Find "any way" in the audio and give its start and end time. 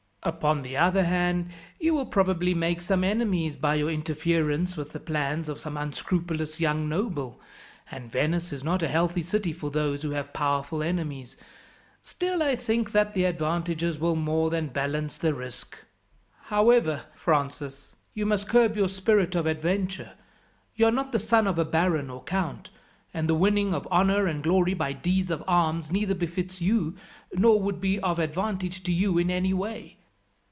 29.31-29.97